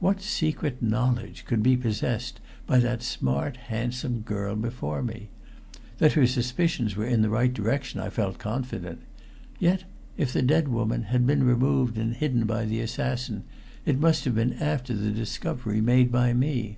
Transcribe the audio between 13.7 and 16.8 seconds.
it must have been after the discovery made by me.